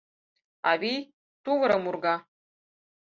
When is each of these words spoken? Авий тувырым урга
Авий 0.71 0.99
тувырым 1.43 1.83
урга 1.89 2.15